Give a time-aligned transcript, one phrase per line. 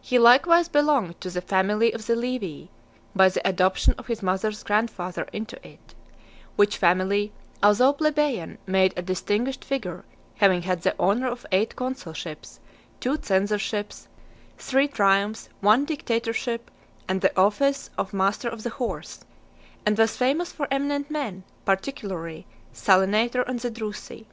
[0.00, 2.66] He likewise belonged to the family of the Livii,
[3.14, 5.94] by the adoption of his mother's grandfather into it;
[6.56, 7.30] which family,
[7.62, 10.04] although plebeian, made a (195) distinguished figure,
[10.38, 12.58] having had the honour of eight consulships,
[12.98, 14.08] two censorships,
[14.58, 16.68] three triumphs, one dictatorship,
[17.06, 19.24] and the office of master of the horse;
[19.86, 24.26] and was famous for eminent men, particularly, Salinator and the Drusi.